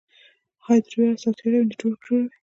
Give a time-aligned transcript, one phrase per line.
[0.65, 2.29] هارډویر او سافټویر یو نیټورک جوړوي.